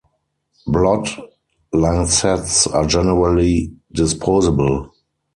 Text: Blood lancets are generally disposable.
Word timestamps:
Blood 0.65 1.09
lancets 1.71 2.65
are 2.65 2.87
generally 2.87 3.71
disposable. 3.91 4.91